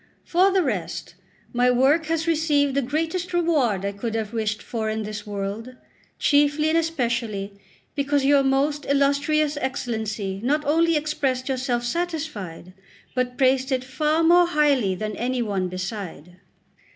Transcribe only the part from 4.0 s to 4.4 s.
have